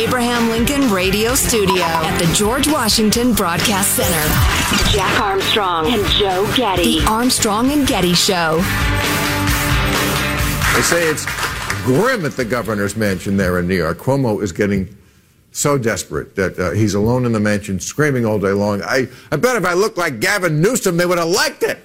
[0.00, 7.00] Abraham Lincoln Radio Studio at the George Washington Broadcast Center, Jack Armstrong and Joe Getty.
[7.00, 8.56] The Armstrong and Getty Show.
[10.74, 11.26] They say it's
[11.84, 13.98] grim at the governor's mansion there in New York.
[13.98, 14.96] Cuomo is getting
[15.52, 18.80] so desperate that uh, he's alone in the mansion screaming all day long.
[18.80, 21.78] I, I bet if I looked like Gavin Newsom, they would have liked it.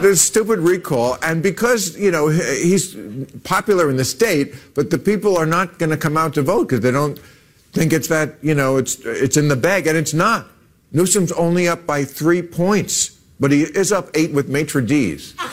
[0.00, 2.96] The stupid recall, and because you know he's
[3.44, 6.68] popular in the state, but the people are not going to come out to vote
[6.68, 7.18] because they don't
[7.72, 10.46] think it's that you know it's it's in the bag, and it's not.
[10.92, 15.34] Newsom's only up by three points, but he is up eight with maitre d's.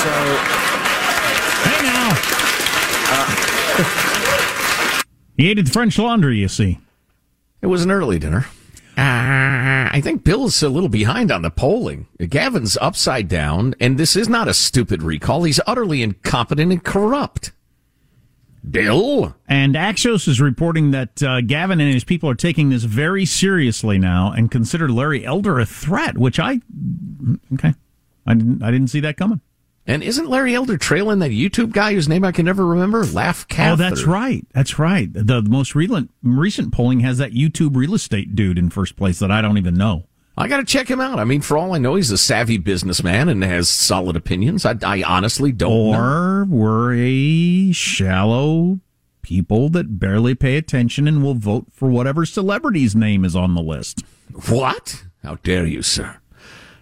[0.00, 0.08] So.
[0.08, 2.08] Hey now.
[3.12, 3.26] Uh,
[5.36, 6.78] he ate at the French Laundry, you see.
[7.60, 8.46] It was an early dinner.
[9.92, 12.06] I think Bill's a little behind on the polling.
[12.28, 15.42] Gavin's upside down, and this is not a stupid recall.
[15.42, 17.50] He's utterly incompetent and corrupt.
[18.68, 19.34] Bill?
[19.48, 23.98] And Axios is reporting that uh, Gavin and his people are taking this very seriously
[23.98, 26.60] now and consider Larry Elder a threat, which I.
[27.54, 27.74] Okay.
[28.26, 29.40] I didn't, I didn't see that coming.
[29.86, 33.04] And isn't Larry Elder trailing that YouTube guy whose name I can never remember?
[33.04, 33.72] Laugh Cat.
[33.72, 34.46] Oh, that's right.
[34.52, 35.12] That's right.
[35.12, 39.18] The, the most recent recent polling has that YouTube real estate dude in first place
[39.18, 40.04] that I don't even know.
[40.36, 41.18] I got to check him out.
[41.18, 44.64] I mean, for all I know, he's a savvy businessman and has solid opinions.
[44.64, 46.56] I, I honestly don't or know.
[46.56, 48.80] we're a shallow
[49.22, 53.60] people that barely pay attention and will vote for whatever celebrity's name is on the
[53.60, 54.02] list.
[54.48, 55.04] What?
[55.22, 56.19] How dare you, sir?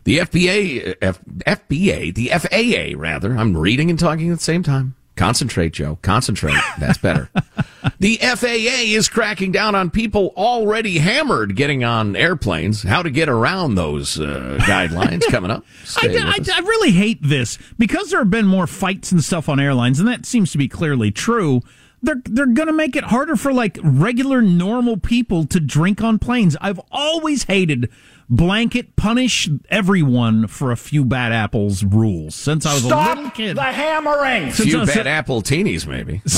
[0.05, 3.37] The FBA, F, FBA, the FAA, rather.
[3.37, 4.95] I'm reading and talking at the same time.
[5.19, 5.99] Concentrate, Joe.
[6.01, 6.55] Concentrate.
[6.79, 7.29] That's better.
[7.99, 12.85] the FAA is cracking down on people already hammered getting on airplanes.
[12.85, 15.65] How to get around those uh, guidelines coming up.
[16.01, 19.59] I, I, I, really hate this because there have been more fights and stuff on
[19.59, 21.63] airlines, and that seems to be clearly true.
[22.01, 26.57] They're they're gonna make it harder for like regular normal people to drink on planes.
[26.61, 27.91] I've always hated
[28.31, 33.31] blanket punish everyone for a few bad apples rules since I was Stop a little
[33.33, 33.57] kid.
[33.57, 34.49] The hammering.
[34.49, 36.23] A few bad apple teenies, maybe.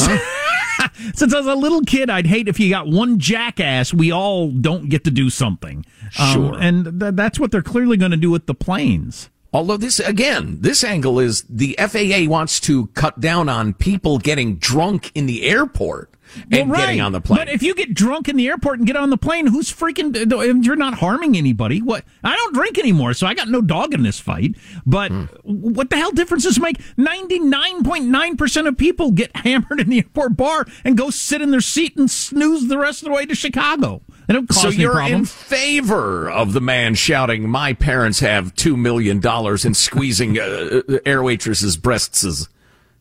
[0.83, 0.89] Huh?
[1.15, 3.93] since I was a little kid, I'd hate if you got one jackass.
[3.93, 5.85] We all don't get to do something.
[6.11, 9.29] Sure, um, and th- that's what they're clearly going to do with the planes.
[9.53, 14.57] Although this again, this angle is the FAA wants to cut down on people getting
[14.57, 16.15] drunk in the airport
[16.50, 16.87] and well, right.
[16.87, 17.38] getting on the plane.
[17.38, 20.65] But if you get drunk in the airport and get on the plane, who's freaking?
[20.65, 21.81] You're not harming anybody.
[21.81, 22.05] What?
[22.23, 24.56] I don't drink anymore, so I got no dog in this fight.
[24.87, 25.29] But mm.
[25.44, 26.81] what the hell difference does it make?
[26.97, 31.11] Ninety nine point nine percent of people get hammered in the airport bar and go
[31.11, 34.03] sit in their seat and snooze the rest of the way to Chicago.
[34.27, 38.77] They don't cause so you're in favor of the man shouting, "My parents have two
[38.77, 42.49] million dollars," and squeezing uh, uh, air waitresses' breasts.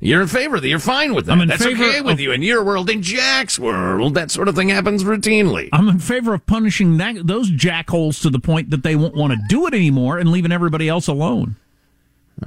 [0.01, 0.67] You're in favor of that.
[0.69, 1.33] You're fine with that.
[1.33, 2.31] I'm in That's favor okay with of- you.
[2.31, 5.67] In your world, in Jack's world, that sort of thing happens routinely.
[5.73, 9.33] I'm in favor of punishing that, those jackholes to the point that they won't want
[9.33, 11.57] to do it anymore and leaving everybody else alone.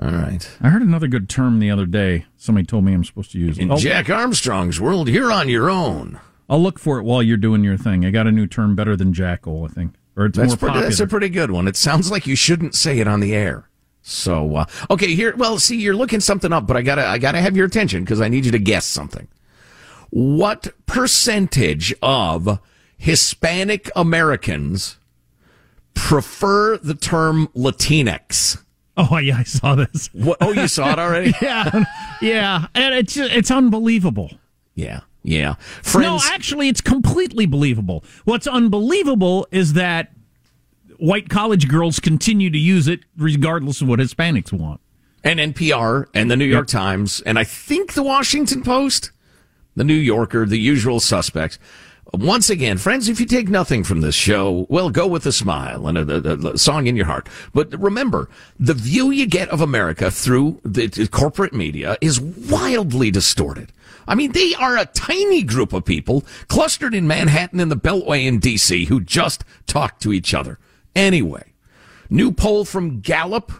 [0.00, 0.50] All right.
[0.62, 2.24] I heard another good term the other day.
[2.38, 3.62] Somebody told me I'm supposed to use it.
[3.62, 6.18] In I'll, Jack Armstrong's world, you're on your own.
[6.48, 8.06] I'll look for it while you're doing your thing.
[8.06, 9.94] I got a new term better than jackal, I think.
[10.16, 10.88] Or it's That's more pretty, popular.
[10.88, 11.68] that's a pretty good one.
[11.68, 13.68] It sounds like you shouldn't say it on the air.
[14.02, 15.34] So uh, okay, here.
[15.36, 18.20] Well, see, you're looking something up, but I gotta I gotta have your attention because
[18.20, 19.28] I need you to guess something.
[20.10, 22.58] What percentage of
[22.98, 24.98] Hispanic Americans
[25.94, 28.62] prefer the term Latinx?
[28.96, 30.10] oh, yeah, I saw this.
[30.12, 31.32] What, oh, you saw it already?
[31.42, 31.84] Yeah,
[32.20, 32.66] yeah.
[32.74, 34.30] And it's, it's unbelievable.
[34.74, 35.54] yeah, yeah.
[35.82, 38.04] Friends, No, actually, it's completely believable.
[38.24, 40.12] What's unbelievable is that
[41.02, 44.80] white college girls continue to use it regardless of what Hispanics want.
[45.24, 49.10] and NPR and the New York Times and I think the Washington Post,
[49.76, 51.58] the New Yorker, the usual suspects.
[52.12, 55.86] Once again, friends, if you take nothing from this show, well, go with a smile
[55.86, 57.26] and a, a- a song in your heart.
[57.54, 58.28] But remember,
[58.58, 63.72] the view you get of America through the, the corporate media is wildly distorted.
[64.06, 68.26] I mean, they are a tiny group of people clustered in Manhattan and the Beltway
[68.26, 68.86] in D.C.
[68.86, 70.58] who just talk to each other.
[70.94, 71.52] Anyway,
[72.10, 73.52] New poll from Gallup,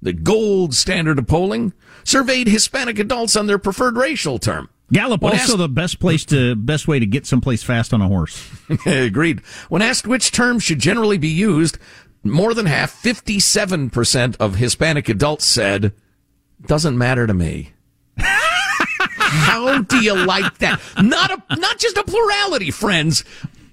[0.00, 1.72] the gold standard of polling,
[2.04, 4.68] surveyed Hispanic adults on their preferred racial term.
[4.90, 8.00] Gallup When also asked- the best place to best way to get someplace fast on
[8.00, 8.50] a horse.
[8.86, 9.40] Agreed.
[9.68, 11.76] When asked which term should generally be used,
[12.24, 15.92] more than half, 57% of Hispanic adults said,
[16.66, 17.72] doesn't matter to me.
[18.18, 20.80] How do you like that?
[21.02, 23.24] Not a, not just a plurality, friends.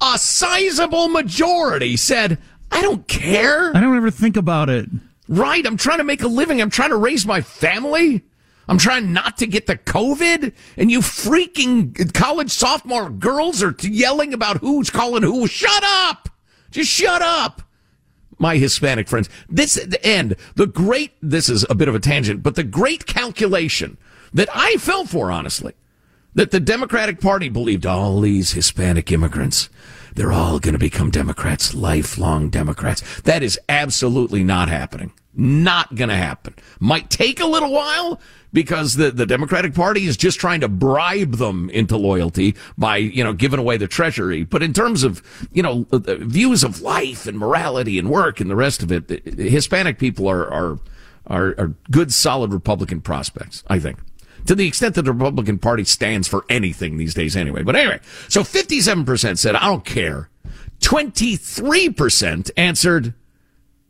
[0.02, 2.38] A sizable majority said,
[2.72, 3.76] I don't care.
[3.76, 4.90] I don't ever think about it.
[5.28, 5.66] Right.
[5.66, 6.62] I'm trying to make a living.
[6.62, 8.24] I'm trying to raise my family.
[8.68, 10.54] I'm trying not to get the COVID.
[10.78, 15.48] And you freaking college sophomore girls are yelling about who's calling who.
[15.48, 16.30] Shut up.
[16.72, 17.62] Just shut up.
[18.38, 19.30] My Hispanic friends.
[19.48, 23.98] This and the great, this is a bit of a tangent, but the great calculation
[24.34, 25.74] that I fell for, honestly,
[26.34, 29.70] that the Democratic Party believed all these Hispanic immigrants,
[30.16, 33.22] they're all going to become Democrats, lifelong Democrats.
[33.22, 35.12] That is absolutely not happening.
[35.34, 36.56] Not going to happen.
[36.80, 38.22] Might take a little while
[38.54, 43.22] because the, the Democratic Party is just trying to bribe them into loyalty by, you
[43.22, 44.46] know, giving away the treasury.
[44.46, 45.22] But in terms of,
[45.52, 50.00] you know, views of life and morality and work and the rest of it, Hispanic
[50.00, 50.80] people are, are,
[51.28, 54.00] are, are good, solid Republican prospects, I think
[54.46, 57.64] to the extent that the Republican Party stands for anything these days anyway.
[57.64, 58.00] But anyway,
[58.30, 60.30] so 57% said, I don't care.
[60.82, 63.14] 23% answered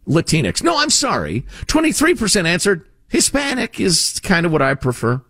[0.08, 0.64] Latinx.
[0.64, 1.42] No, I'm sorry.
[1.66, 5.22] 23% answered Hispanic is kind of what I prefer.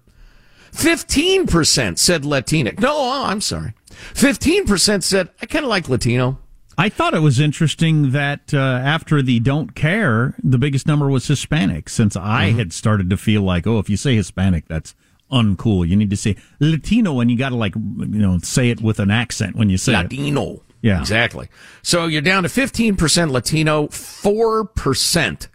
[0.73, 2.79] 15% said Latinx.
[2.79, 3.73] No, oh, I'm sorry.
[4.13, 6.39] 15% said, I kind of like Latino.
[6.77, 11.25] I thought it was interesting that uh, after the don't care, the biggest number was
[11.25, 12.57] Hispanic, since I Mm-hmm.
[12.57, 14.93] had started to feel like, oh, if you say Hispanic, that's
[15.35, 15.87] uncool.
[15.87, 18.99] You need to say Latino, and you got to like, you know, say it with
[18.99, 20.03] an accent when you say it.
[20.03, 20.63] Latino.
[20.81, 20.99] Yeah.
[20.99, 21.49] Exactly.
[21.81, 25.47] So you're down to 15% Latino, 4%.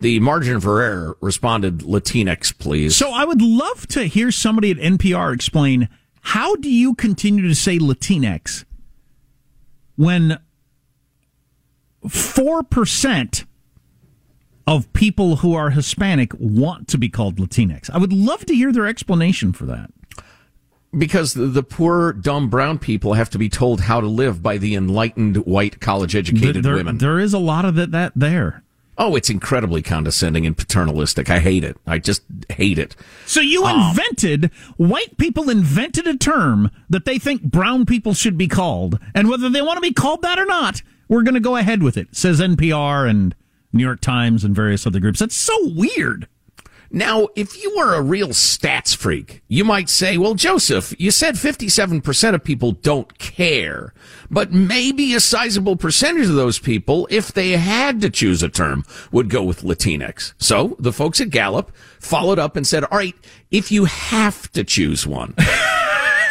[0.00, 2.94] The margin for error responded Latinx, please.
[2.94, 5.88] So I would love to hear somebody at NPR explain
[6.20, 8.64] how do you continue to say Latinx
[9.96, 10.38] when
[12.08, 13.44] four percent
[14.68, 17.88] of people who are Hispanic want to be called Latinx.
[17.90, 19.90] I would love to hear their explanation for that.
[20.96, 24.74] because the, poor, dumb brown people have to be told how to live by the
[24.74, 26.98] enlightened, white, college educated there, women.
[26.98, 28.62] there is a lot of that, that there.
[29.00, 31.30] Oh, it's incredibly condescending and paternalistic.
[31.30, 31.76] I hate it.
[31.86, 32.96] I just hate it.
[33.26, 38.36] So you Um, invented, white people invented a term that they think brown people should
[38.36, 38.98] be called.
[39.14, 41.82] And whether they want to be called that or not, we're going to go ahead
[41.82, 43.34] with it, says NPR and
[43.72, 45.20] New York Times and various other groups.
[45.20, 46.28] That's so weird.
[46.90, 51.34] Now, if you were a real stats freak, you might say, well, Joseph, you said
[51.34, 53.92] 57% of people don't care,
[54.30, 58.84] but maybe a sizable percentage of those people, if they had to choose a term,
[59.12, 60.32] would go with Latinx.
[60.38, 63.14] So the folks at Gallup followed up and said, all right,
[63.50, 65.34] if you have to choose one,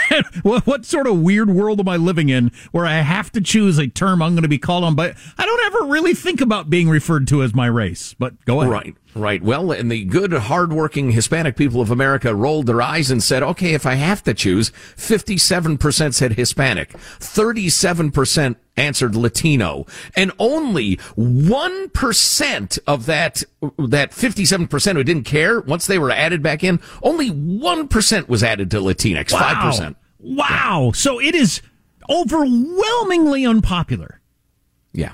[0.44, 3.78] What, what sort of weird world am I living in where I have to choose
[3.78, 4.96] a term I'm going to be called on?
[4.96, 8.16] But I don't ever really think about being referred to as my race.
[8.18, 8.72] But go ahead.
[8.72, 9.42] Right, right.
[9.42, 13.74] Well, and the good, hardworking Hispanic people of America rolled their eyes and said, okay,
[13.74, 22.78] if I have to choose, 57% said Hispanic, 37% answered Latino, and only one percent
[22.88, 23.44] of that
[23.78, 27.88] that fifty seven percent who didn't care once they were added back in, only one
[27.88, 29.32] percent was added to Latinx.
[29.32, 29.70] Five Wow.
[29.70, 29.98] percent.
[30.20, 30.92] Wow.
[30.94, 31.62] So it is
[32.10, 34.22] overwhelmingly unpopular.
[34.94, 35.12] Yeah,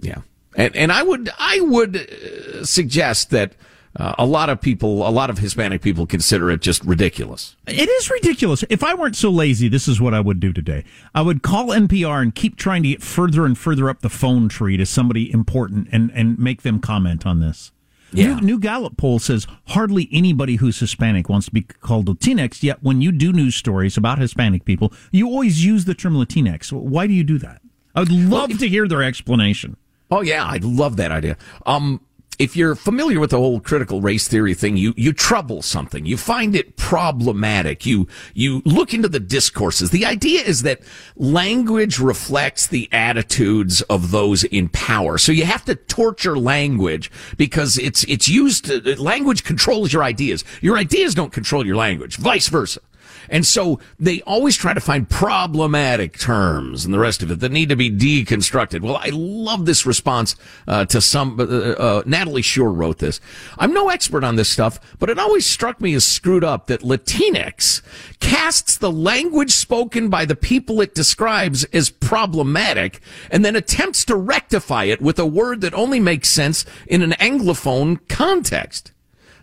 [0.00, 0.22] yeah,
[0.56, 3.52] and and I would I would uh, suggest that
[3.96, 7.56] uh, a lot of people, a lot of Hispanic people, consider it just ridiculous.
[7.66, 8.64] It is ridiculous.
[8.68, 10.84] If I weren't so lazy, this is what I would do today.
[11.14, 14.48] I would call NPR and keep trying to get further and further up the phone
[14.48, 17.70] tree to somebody important and, and make them comment on this.
[18.12, 18.34] Yeah.
[18.36, 22.82] New, new Gallup poll says hardly anybody who's Hispanic wants to be called Latinx, yet
[22.82, 26.72] when you do news stories about Hispanic people, you always use the term Latinx.
[26.72, 27.60] Why do you do that?
[27.94, 29.76] I would love to hear their explanation.
[30.10, 31.36] Oh yeah, I love that idea.
[31.66, 32.00] Um,
[32.38, 36.04] if you're familiar with the whole critical race theory thing, you, you trouble something.
[36.06, 37.86] You find it problematic.
[37.86, 39.90] You, you look into the discourses.
[39.90, 40.80] The idea is that
[41.16, 45.18] language reflects the attitudes of those in power.
[45.18, 50.44] So you have to torture language because it's, it's used to, language controls your ideas.
[50.60, 52.80] Your ideas don't control your language, vice versa.
[53.28, 57.52] And so they always try to find problematic terms and the rest of it that
[57.52, 58.80] need to be deconstructed.
[58.80, 61.38] Well, I love this response uh, to some.
[61.38, 63.20] Uh, uh, Natalie Shore wrote this.
[63.58, 66.80] I'm no expert on this stuff, but it always struck me as screwed up that
[66.80, 67.82] Latinx
[68.20, 73.00] casts the language spoken by the people it describes as problematic
[73.30, 77.12] and then attempts to rectify it with a word that only makes sense in an
[77.12, 78.92] Anglophone context.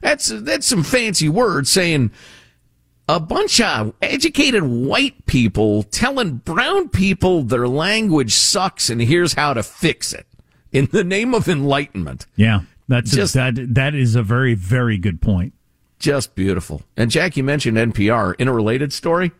[0.01, 2.11] That's that's some fancy words saying
[3.15, 9.53] a bunch of educated white people telling brown people their language sucks and here's how
[9.53, 10.25] to fix it
[10.71, 12.25] in the name of enlightenment.
[12.37, 13.55] Yeah, that's Just- that.
[13.73, 15.53] That is a very very good point.
[15.99, 16.81] Just beautiful.
[16.97, 19.31] And Jack, you mentioned NPR in a related story.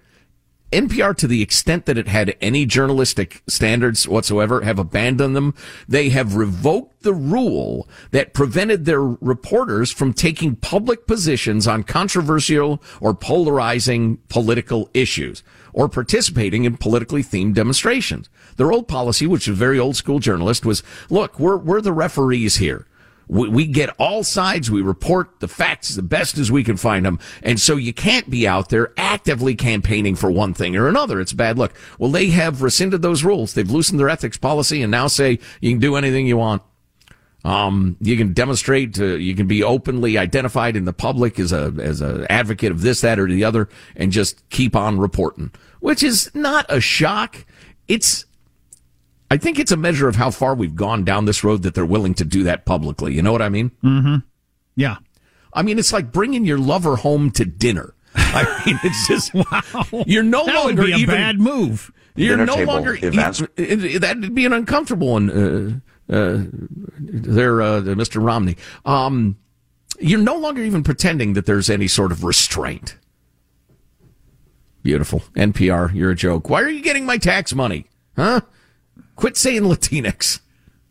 [0.72, 5.54] NPR, to the extent that it had any journalistic standards whatsoever, have abandoned them.
[5.88, 12.82] They have revoked the rule that prevented their reporters from taking public positions on controversial
[13.02, 18.30] or polarizing political issues or participating in politically themed demonstrations.
[18.58, 22.58] Their old policy, which was very old school journalist, was, look, we're, we're the referees
[22.58, 22.88] here.
[23.32, 24.70] We, we get all sides.
[24.70, 27.18] We report the facts the best as we can find them.
[27.42, 31.22] And so you can't be out there actively campaigning for one thing or another.
[31.22, 31.74] It's bad luck.
[31.98, 33.54] Well, they have rescinded those rules.
[33.54, 36.62] They've loosened their ethics policy and now say you can do anything you want.
[37.46, 41.74] Um, you can demonstrate, uh, you can be openly identified in the public as a,
[41.80, 46.04] as a advocate of this, that, or the other and just keep on reporting, which
[46.04, 47.46] is not a shock.
[47.88, 48.26] It's,
[49.32, 51.86] I think it's a measure of how far we've gone down this road that they're
[51.86, 53.14] willing to do that publicly.
[53.16, 53.72] You know what I mean?
[53.82, 54.16] Mm-hmm.
[54.76, 54.98] Yeah.
[55.54, 57.94] I mean, it's like bringing your lover home to dinner.
[58.16, 60.04] I mean, it's just wow.
[60.06, 61.92] You're no That would longer be a even bad move.
[62.16, 63.42] You're Dinner no longer events.
[63.56, 65.30] it- it- that'd be an uncomfortable one.
[65.30, 66.44] Uh, uh,
[67.00, 68.22] there, uh, Mr.
[68.22, 68.58] Romney.
[68.86, 69.38] Um,
[69.98, 72.98] you're no longer even pretending that there's any sort of restraint.
[74.84, 75.24] Beautiful.
[75.36, 76.50] NPR, you're a joke.
[76.50, 77.86] Why are you getting my tax money?
[78.18, 78.42] Huh?
[79.16, 80.40] Quit saying Latinx.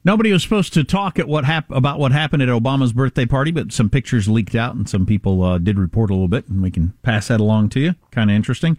[0.02, 3.50] Nobody was supposed to talk at what hap- about what happened at Obama's birthday party,
[3.50, 6.62] but some pictures leaked out, and some people uh, did report a little bit, and
[6.62, 7.94] we can pass that along to you.
[8.10, 8.78] Kind of interesting.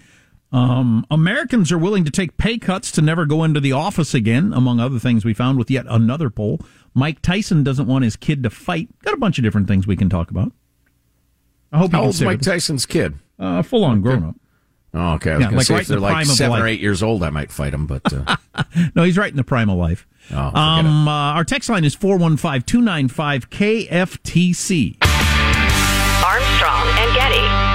[0.52, 4.52] Um, Americans are willing to take pay cuts to never go into the office again,
[4.52, 5.24] among other things.
[5.24, 6.60] We found with yet another poll.
[6.94, 8.90] Mike Tyson doesn't want his kid to fight.
[9.04, 10.52] Got a bunch of different things we can talk about.
[11.72, 12.42] I hope How old's Mike.
[12.42, 13.14] Tyson's kid?
[13.40, 14.36] Uh, full on grown up.
[14.94, 15.32] Oh, okay.
[15.32, 16.68] I was Yeah, like say right if they're in the like prime of seven or
[16.68, 17.88] eight years old, I might fight him.
[17.88, 18.36] but uh,
[18.96, 20.06] No, he's right in the prime of life.
[20.34, 24.98] oh, Um, uh, our text line is 415 295 KFTC.
[26.24, 27.72] Armstrong and Getty.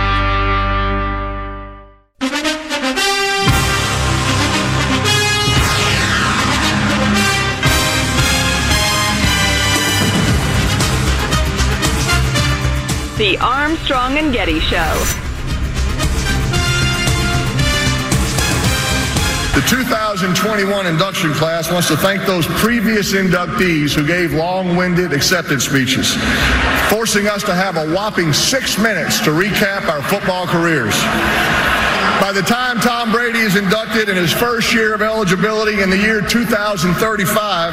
[13.19, 15.26] The Armstrong and Getty Show.
[19.57, 26.15] The 2021 induction class wants to thank those previous inductees who gave long-winded acceptance speeches,
[26.91, 30.95] forcing us to have a whopping six minutes to recap our football careers.
[32.21, 35.97] By the time Tom Brady is inducted in his first year of eligibility in the
[35.97, 37.73] year 2035,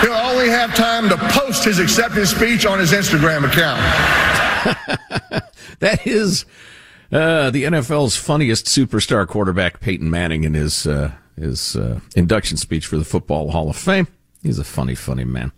[0.00, 3.80] he'll only have time to post his acceptance speech on his Instagram account.
[5.80, 6.46] that is
[7.14, 12.86] uh, the NFL's funniest superstar quarterback, Peyton Manning, in his uh, his uh, induction speech
[12.86, 14.08] for the Football Hall of Fame.
[14.42, 15.52] He's a funny, funny man.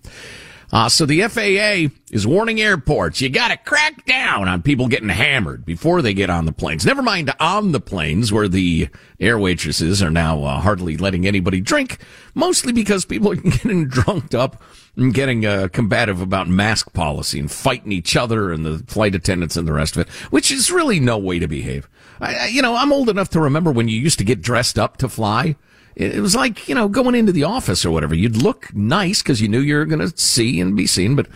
[0.73, 5.09] Uh, so the FAA is warning airports, you got to crack down on people getting
[5.09, 6.85] hammered before they get on the planes.
[6.85, 8.89] Never mind on the planes where the
[9.21, 11.99] air waitresses are now uh, hardly letting anybody drink,
[12.35, 14.61] mostly because people are getting drunked up
[14.97, 19.57] and getting uh, combative about mask policy and fighting each other and the flight attendants
[19.57, 21.89] and the rest of it, which is really no way to behave.
[22.21, 24.97] I, you know, I'm old enough to remember when you used to get dressed up
[24.99, 25.57] to fly.
[25.97, 28.15] It was like, you know, going into the office or whatever.
[28.15, 31.17] You'd look nice because you knew you were going to see and be seen.
[31.17, 31.27] But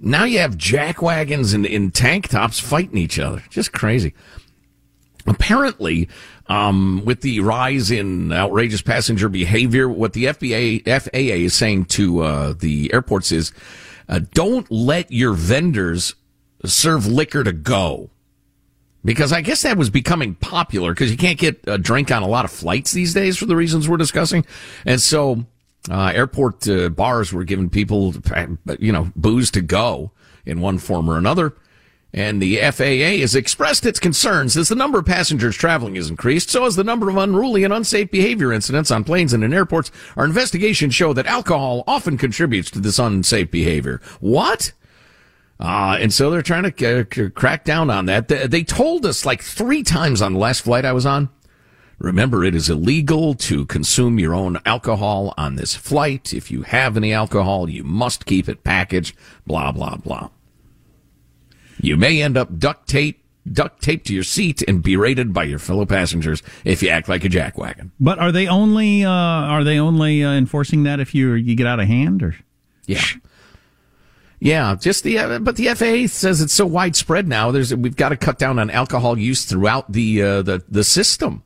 [0.00, 3.42] now you have jack wagons and in tank tops fighting each other.
[3.48, 4.12] Just crazy.
[5.26, 6.10] Apparently,
[6.48, 12.20] um, with the rise in outrageous passenger behavior, what the FBA, FAA is saying to
[12.20, 13.52] uh, the airports is
[14.10, 16.14] uh, don't let your vendors
[16.66, 18.10] serve liquor to go
[19.04, 22.28] because I guess that was becoming popular because you can't get a drink on a
[22.28, 24.44] lot of flights these days for the reasons we're discussing.
[24.84, 25.44] And so,
[25.90, 28.14] uh, airport uh, bars were giving people,
[28.78, 30.12] you know, booze to go
[30.46, 31.54] in one form or another.
[32.14, 36.50] And the FAA has expressed its concerns as the number of passengers traveling has increased,
[36.50, 39.90] so has the number of unruly and unsafe behavior incidents on planes and in airports.
[40.14, 44.02] Our investigations show that alcohol often contributes to this unsafe behavior.
[44.20, 44.72] What?
[45.62, 48.26] Uh, and so they're trying to uh, crack down on that.
[48.26, 51.28] They, they told us like three times on the last flight I was on.
[51.98, 56.34] Remember, it is illegal to consume your own alcohol on this flight.
[56.34, 59.14] If you have any alcohol, you must keep it packaged,
[59.46, 60.30] blah, blah, blah.
[61.80, 65.60] You may end up duct tape, duct taped to your seat and berated by your
[65.60, 67.92] fellow passengers if you act like a jackwagon.
[68.00, 71.68] But are they only, uh, are they only uh, enforcing that if you, you get
[71.68, 72.34] out of hand or?
[72.86, 73.04] Yeah.
[74.44, 77.50] Yeah, just the uh, but the FAA says it's so widespread now.
[77.52, 81.42] There's we've got to cut down on alcohol use throughout the uh, the the system.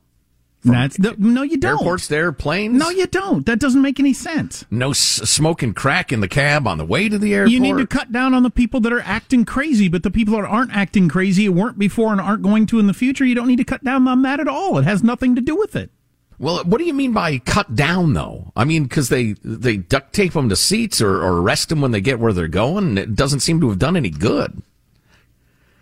[0.63, 1.79] That's the, no, you don't.
[1.79, 2.77] Airports, there, planes.
[2.77, 3.45] No, you don't.
[3.45, 4.65] That doesn't make any sense.
[4.69, 7.51] No s- smoking crack in the cab on the way to the airport.
[7.51, 10.35] You need to cut down on the people that are acting crazy, but the people
[10.35, 13.23] that aren't acting crazy, it weren't before, and aren't going to in the future.
[13.23, 14.77] You don't need to cut down on that at all.
[14.77, 15.91] It has nothing to do with it.
[16.39, 18.51] Well, what do you mean by cut down, though?
[18.55, 21.91] I mean, because they they duct tape them to seats or, or arrest them when
[21.91, 22.97] they get where they're going.
[22.97, 24.61] It doesn't seem to have done any good.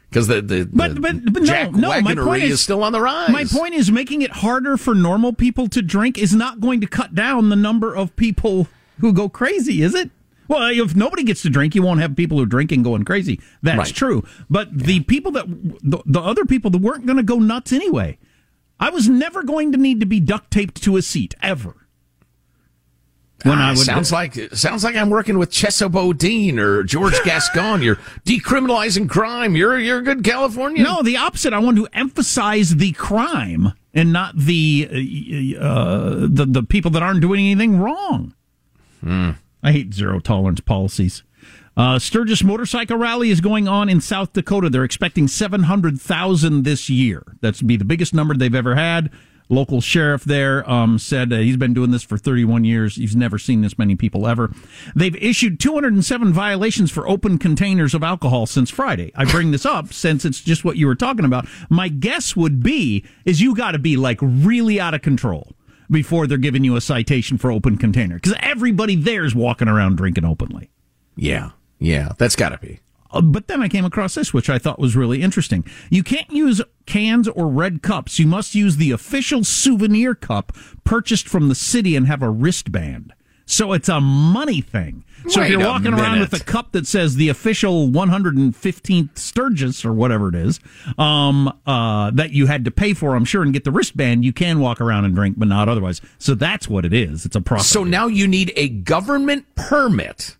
[0.09, 2.83] Because the the, but, the but, but jack no, no, my point is, is still
[2.83, 3.29] on the rise.
[3.31, 6.87] My point is making it harder for normal people to drink is not going to
[6.87, 8.69] cut down the number of people
[9.01, 10.09] who go crazy, is it?
[10.47, 13.41] Well, if nobody gets to drink, you won't have people who are drinking going crazy.
[13.61, 13.93] That's Right.
[13.93, 14.23] true.
[14.49, 18.17] But the people that the, the other people that weren't going to go nuts anyway.
[18.79, 21.75] I was never going to need to be duct taped to a seat ever.
[23.43, 27.13] When Ah, I would sounds like sounds like I'm working with Chesa Boudin or George
[27.25, 27.81] Gascon.
[27.81, 29.55] You're decriminalizing crime.
[29.55, 30.83] You're you're a good Californian.
[30.83, 31.53] No, the opposite.
[31.53, 37.21] I want to emphasize the crime and not the uh, the the people that aren't
[37.21, 38.33] doing anything wrong.
[39.05, 41.21] I hate zero tolerance policies.
[41.77, 44.69] Uh, Sturgis Motorcycle Rally is going on in South Dakota.
[44.69, 47.23] They're expecting 700,000 this year.
[47.41, 49.11] That's be the biggest number they've ever had.
[49.47, 52.95] Local sheriff there um, said uh, he's been doing this for 31 years.
[52.95, 54.51] He's never seen this many people ever.
[54.95, 59.11] They've issued 207 violations for open containers of alcohol since Friday.
[59.13, 61.47] I bring this up since it's just what you were talking about.
[61.69, 65.51] My guess would be is you got to be like really out of control
[65.91, 70.25] before they're giving you a citation for open container because everybody there's walking around drinking
[70.25, 70.71] openly.
[71.15, 72.79] Yeah, yeah, that's got to be.
[73.11, 75.63] Uh, But then I came across this, which I thought was really interesting.
[75.89, 78.19] You can't use cans or red cups.
[78.19, 83.13] You must use the official souvenir cup purchased from the city and have a wristband.
[83.47, 85.03] So it's a money thing.
[85.27, 89.83] So Wait if you're walking around with a cup that says the official 115th Sturgis
[89.85, 90.59] or whatever it is,
[90.97, 94.33] um, uh, that you had to pay for, I'm sure, and get the wristband, you
[94.33, 96.01] can walk around and drink, but not otherwise.
[96.19, 97.25] So that's what it is.
[97.25, 97.67] It's a process.
[97.67, 100.37] So now you need a government permit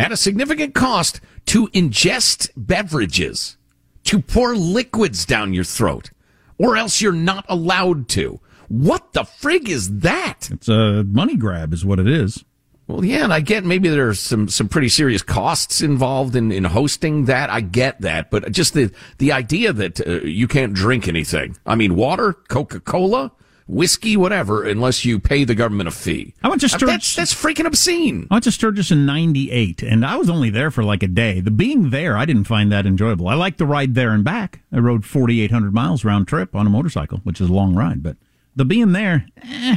[0.00, 3.58] at a significant cost to ingest beverages,
[4.04, 6.10] to pour liquids down your throat,
[6.56, 8.40] or else you're not allowed to.
[8.68, 10.48] What the frig is that?
[10.50, 12.42] it's a money grab, is what it is.
[12.86, 16.64] Well, yeah, and I get maybe there's some some pretty serious costs involved in, in
[16.64, 17.50] hosting that.
[17.50, 21.56] I get that, but just the the idea that uh, you can't drink anything.
[21.66, 23.32] I mean, water, Coca Cola,
[23.70, 26.34] whiskey, whatever, unless you pay the government a fee.
[26.42, 27.14] I went to Sturgis.
[27.14, 28.26] That's that's freaking obscene.
[28.30, 31.40] I went to Sturgis in '98, and I was only there for like a day.
[31.40, 33.28] The being there, I didn't find that enjoyable.
[33.28, 34.60] I liked the ride there and back.
[34.72, 38.02] I rode 4,800 miles round trip on a motorcycle, which is a long ride.
[38.02, 38.16] But
[38.56, 39.76] the being there, eh,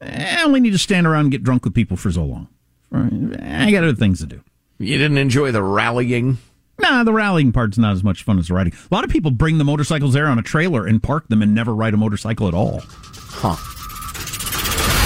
[0.00, 2.48] I only need to stand around and get drunk with people for so long.
[2.92, 4.42] I got other things to do.
[4.78, 6.38] You didn't enjoy the rallying.
[6.78, 8.72] Nah, the rallying part's not as much fun as the riding.
[8.74, 11.54] A lot of people bring the motorcycles there on a trailer and park them and
[11.54, 12.82] never ride a motorcycle at all.
[12.84, 13.56] Huh.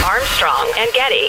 [0.04, 1.28] Armstrong and Getty.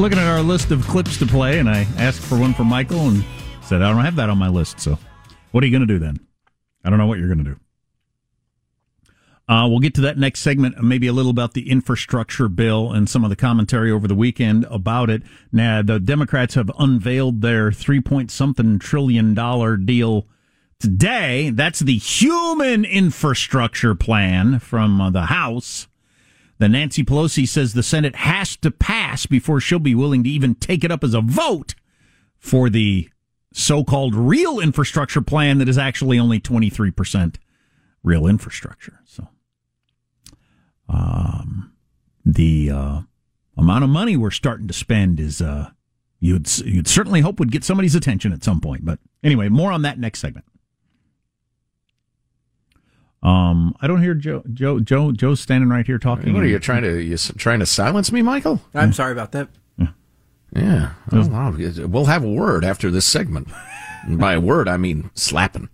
[0.00, 3.08] Looking at our list of clips to play, and I asked for one for Michael
[3.08, 3.22] and
[3.60, 4.80] said, I don't have that on my list.
[4.80, 4.98] So,
[5.50, 6.18] what are you going to do then?
[6.82, 7.60] I don't know what you're going to do.
[9.46, 13.10] Uh, we'll get to that next segment, maybe a little about the infrastructure bill and
[13.10, 15.22] some of the commentary over the weekend about it.
[15.52, 20.26] Now, the Democrats have unveiled their three point something trillion dollar deal
[20.78, 21.50] today.
[21.50, 25.88] That's the human infrastructure plan from uh, the House.
[26.60, 30.54] The Nancy Pelosi says the Senate has to pass before she'll be willing to even
[30.54, 31.74] take it up as a vote
[32.38, 33.08] for the
[33.50, 37.36] so-called real infrastructure plan that is actually only 23%
[38.02, 39.00] real infrastructure.
[39.06, 39.28] So,
[40.86, 41.72] um,
[42.26, 43.00] the, uh,
[43.56, 45.70] amount of money we're starting to spend is, uh,
[46.18, 48.84] you'd, you'd certainly hope would get somebody's attention at some point.
[48.84, 50.44] But anyway, more on that next segment.
[53.22, 54.42] Um, I don't hear Joe.
[54.54, 54.80] Joe.
[54.80, 55.12] Joe.
[55.12, 56.32] Joe's standing right here talking.
[56.32, 58.60] What are you trying to you trying to silence me, Michael?
[58.74, 59.48] I'm sorry about that.
[60.52, 61.52] Yeah, well, I'll-
[61.88, 63.46] we'll have a word after this segment.
[64.02, 65.68] And by a word, I mean slapping.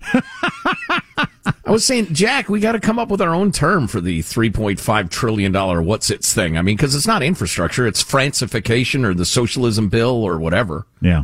[1.65, 4.21] I was saying, Jack, we got to come up with our own term for the
[4.23, 6.59] three point five trillion dollar what's its thing.
[6.59, 10.87] I mean, because it's not infrastructure; it's Francification or the socialism bill or whatever.
[11.01, 11.23] Yeah.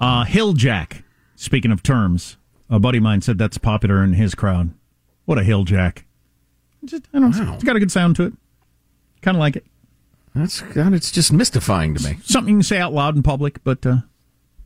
[0.00, 1.02] Uh, Hill Jack.
[1.36, 2.36] Speaking of terms,
[2.70, 4.70] a buddy of mine said that's popular in his crowd.
[5.24, 6.04] What a Hill Jack.
[6.84, 7.54] Just, I don't know.
[7.54, 8.32] It's got a good sound to it.
[9.22, 9.64] Kind of like it.
[10.34, 10.92] That's God.
[10.92, 12.18] It's just mystifying to me.
[12.24, 13.98] Something you can say out loud in public, but uh,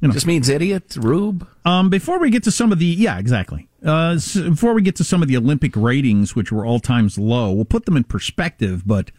[0.00, 1.46] you know, just means idiot, rube.
[1.64, 3.68] Um, before we get to some of the yeah, exactly.
[3.84, 7.18] Uh, s- before we get to some of the Olympic ratings, which were all times
[7.18, 8.82] low, we'll put them in perspective.
[8.86, 9.10] But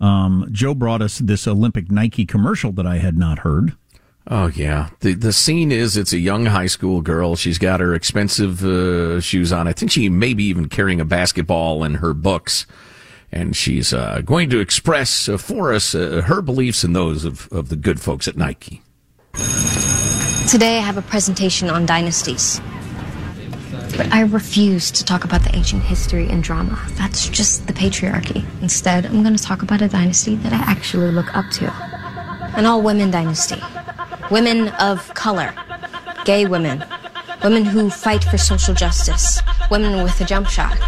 [0.00, 3.72] um, Joe brought us this Olympic Nike commercial that I had not heard.
[4.26, 7.36] Oh yeah, the the scene is it's a young high school girl.
[7.36, 9.68] She's got her expensive uh, shoes on.
[9.68, 12.66] I think she may be even carrying a basketball and her books.
[13.32, 17.48] and she's uh, going to express uh, for us uh, her beliefs and those of,
[17.52, 18.80] of the good folks at Nike.
[20.48, 22.60] Today I have a presentation on dynasties.
[23.96, 26.80] But I refuse to talk about the ancient history and drama.
[26.92, 28.44] That's just the patriarchy.
[28.60, 31.72] Instead, I'm going to talk about a dynasty that I actually look up to
[32.56, 33.60] an all women dynasty.
[34.30, 35.54] Women of color,
[36.24, 36.82] gay women,
[37.42, 40.78] women who fight for social justice, women with a jump shot.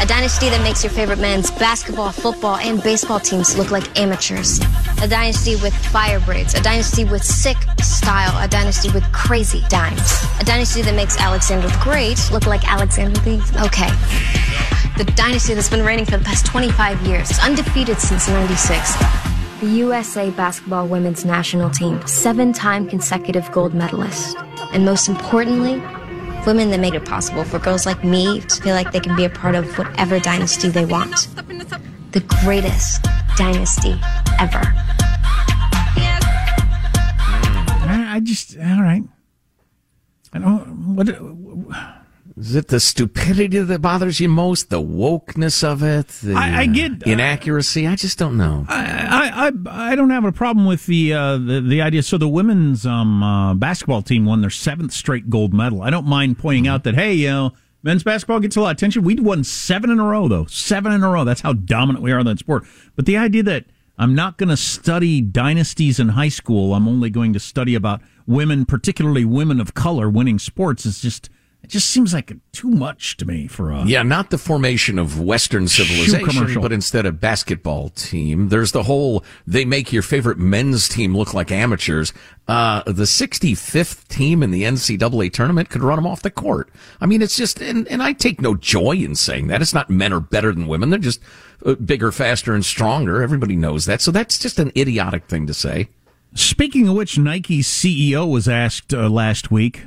[0.00, 4.58] A dynasty that makes your favorite men's basketball, football, and baseball teams look like amateurs.
[5.00, 6.54] A dynasty with fire braids.
[6.54, 8.36] A dynasty with sick style.
[8.44, 10.12] A dynasty with crazy dimes.
[10.40, 13.38] A dynasty that makes Alexander the Great look like Alexander the.
[13.64, 13.88] Okay.
[14.98, 19.21] The dynasty that's been reigning for the past 25 years, undefeated since 96.
[19.62, 24.36] The USA basketball women's national team, seven time consecutive gold medalist.
[24.72, 25.80] And most importantly,
[26.44, 29.24] women that made it possible for girls like me to feel like they can be
[29.24, 31.28] a part of whatever dynasty they want.
[32.10, 33.04] The greatest
[33.36, 33.94] dynasty
[34.40, 34.62] ever.
[37.86, 39.04] I, just all right.
[40.32, 42.01] I don't what.
[42.36, 44.70] Is it the stupidity that bothers you most?
[44.70, 46.08] The wokeness of it?
[46.08, 47.86] The I- I get- uh, inaccuracy.
[47.86, 48.64] I just don't know.
[48.68, 52.02] I, I I don't have a problem with the uh, the, the idea.
[52.02, 55.82] So the women's um, uh, basketball team won their seventh straight gold medal.
[55.82, 58.76] I don't mind pointing out that hey, you know, men's basketball gets a lot of
[58.78, 59.04] attention.
[59.04, 61.24] We won seven in a row though, seven in a row.
[61.24, 62.64] That's how dominant we are in that sport.
[62.96, 63.66] But the idea that
[63.98, 66.74] I'm not going to study dynasties in high school.
[66.74, 71.28] I'm only going to study about women, particularly women of color, winning sports is just
[71.62, 75.20] it just seems like too much to me for a Yeah, not the formation of
[75.20, 78.48] Western civilization, but instead a basketball team.
[78.48, 82.12] There's the whole, they make your favorite men's team look like amateurs.
[82.48, 86.68] Uh, the 65th team in the NCAA tournament could run them off the court.
[87.00, 89.62] I mean, it's just, and, and I take no joy in saying that.
[89.62, 90.90] It's not men are better than women.
[90.90, 91.20] They're just
[91.64, 93.22] uh, bigger, faster, and stronger.
[93.22, 94.00] Everybody knows that.
[94.00, 95.88] So that's just an idiotic thing to say.
[96.34, 99.84] Speaking of which, Nike's CEO was asked uh, last week,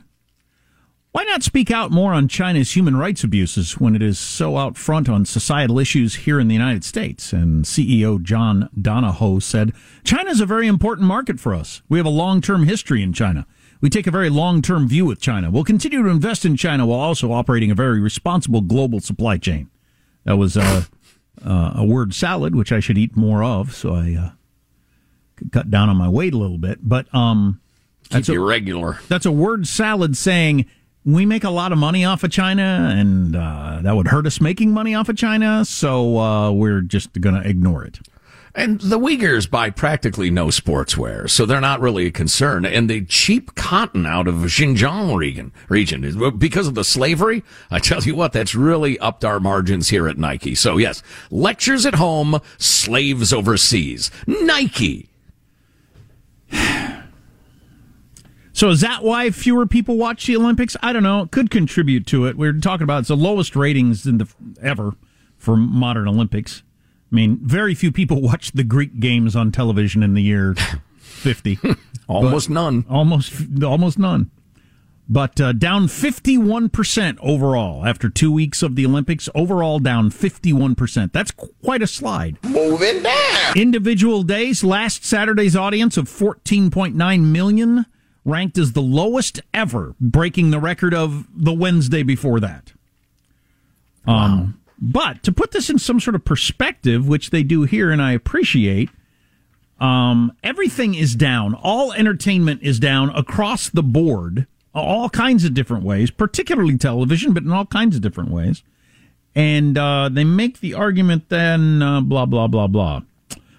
[1.15, 4.75] why not speak out more on China's human rights abuses when it is so out
[4.75, 7.32] front on societal issues here in the United States?
[7.32, 9.71] And CEO John Donahoe said,
[10.04, 11.82] China is a very important market for us.
[11.88, 13.47] We have a long term history in China.
[13.80, 15.49] We take a very long term view with China.
[15.49, 19.69] We'll continue to invest in China while also operating a very responsible global supply chain.
[20.25, 20.84] That was uh,
[21.41, 23.73] uh, a word salad, which I should eat more of.
[23.73, 24.30] So I uh,
[25.38, 26.80] could cut down on my weight a little bit.
[26.84, 27.62] But um,
[28.10, 28.99] Keep you regular.
[29.08, 30.65] that's a word salad saying
[31.06, 34.41] we make a lot of money off of China, and uh, that would hurt us
[34.41, 35.63] making money off of China.
[35.63, 38.00] So uh, we're just going to ignore it.
[38.58, 42.65] And the Uyghurs buy practically no sportswear, so they're not really a concern.
[42.65, 47.44] And the cheap cotton out of Xinjiang region, region because of the slavery.
[47.70, 50.56] I tell you what, that's really upped our margins here at Nike.
[50.56, 54.10] So yes, lectures at home, slaves overseas.
[54.26, 55.10] Nike.
[58.56, 60.78] So is that why fewer people watch the Olympics?
[60.82, 61.24] I don't know.
[61.24, 62.38] It could contribute to it.
[62.38, 64.94] We're talking about it's the lowest ratings in the ever
[65.38, 66.63] for modern Olympics.
[67.12, 70.56] I mean, very few people watch the Greek games on television in the year
[71.00, 71.60] 50.
[72.08, 72.86] Almost none.
[72.89, 74.32] Almost almost none.
[75.10, 81.12] But uh, down 51% overall after 2 weeks of the Olympics, overall down 51%.
[81.12, 82.38] That's quite a slide.
[82.44, 83.58] Moving down.
[83.58, 87.86] Individual days, last Saturday's audience of 14.9 million
[88.26, 92.74] ranked as the lowest ever, breaking the record of the Wednesday before that.
[94.08, 98.02] Um, but to put this in some sort of perspective, which they do here, and
[98.02, 98.90] I appreciate,
[99.80, 101.54] um, everything is down.
[101.54, 107.44] All entertainment is down across the board, all kinds of different ways, particularly television, but
[107.44, 108.64] in all kinds of different ways.
[109.34, 113.02] And uh, they make the argument then, uh, blah, blah, blah, blah.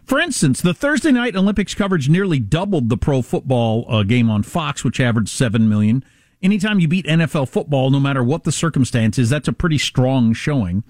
[0.06, 4.44] For instance, the Thursday night Olympics coverage nearly doubled the pro football uh, game on
[4.44, 6.04] Fox, which averaged 7 million.
[6.40, 10.84] Anytime you beat NFL football, no matter what the circumstances, that's a pretty strong showing.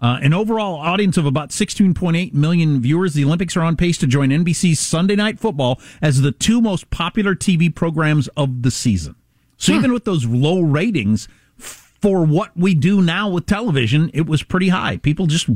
[0.00, 4.06] Uh, an overall audience of about 16.8 million viewers, the Olympics are on pace to
[4.06, 9.16] join NBC's Sunday Night Football as the two most popular TV programs of the season.
[9.56, 14.42] So even with those low ratings, for what we do now with television, it was
[14.42, 14.98] pretty high.
[14.98, 15.48] People just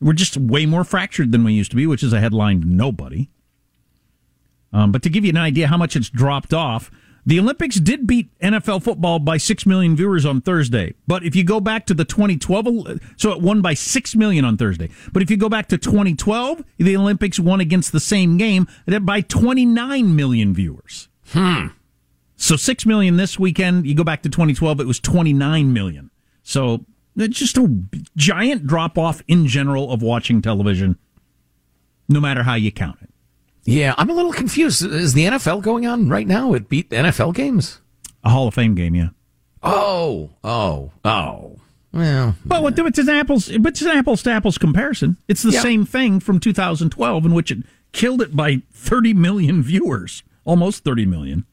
[0.00, 2.66] we're just way more fractured than we used to be, which is a headline to
[2.66, 3.28] nobody.
[4.72, 6.90] Um, but to give you an idea how much it's dropped off,
[7.24, 10.94] the Olympics did beat NFL football by 6 million viewers on Thursday.
[11.08, 14.56] But if you go back to the 2012, so it won by 6 million on
[14.56, 14.90] Thursday.
[15.12, 18.68] But if you go back to 2012, the Olympics won against the same game
[19.02, 21.08] by 29 million viewers.
[21.30, 21.68] Hmm.
[22.36, 23.86] So 6 million this weekend.
[23.86, 26.10] You go back to 2012, it was 29 million.
[26.44, 26.84] So
[27.16, 27.82] just a
[28.16, 30.98] giant drop off in general of watching television,
[32.08, 33.10] no matter how you count it.
[33.64, 34.84] Yeah, I'm a little confused.
[34.84, 36.52] Is the NFL going on right now?
[36.54, 37.80] It beat NFL games?
[38.22, 39.08] A Hall of Fame game, yeah.
[39.62, 41.56] Oh, oh, oh.
[41.92, 45.16] Well, well, it's an apples, but it's an apples to apples comparison.
[45.28, 45.62] It's the Yeah.
[45.62, 47.58] same thing from 2012, in which it
[47.92, 51.46] killed it by 30 million viewers, almost 30 million.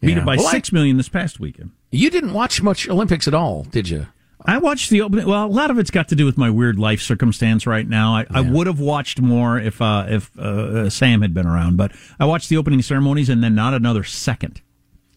[0.00, 0.18] Beat Yeah.
[0.20, 1.70] it by Well, I- six million this past weekend.
[1.92, 4.06] You didn't watch much Olympics at all, did you?
[4.46, 5.26] I watched the opening.
[5.26, 8.14] Well, a lot of it's got to do with my weird life circumstance right now.
[8.16, 11.76] I, I would have watched more if uh, if uh, uh, Sam had been around,
[11.78, 14.60] but I watched the opening ceremonies and then not another second.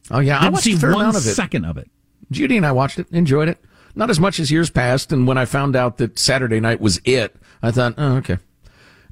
[0.09, 1.19] Oh yeah, I Didn't watched see one of it.
[1.19, 1.89] second of it.
[2.31, 3.57] Judy and I watched it, enjoyed it.
[3.95, 5.11] Not as much as years past.
[5.11, 8.37] And when I found out that Saturday night was it, I thought, oh, okay.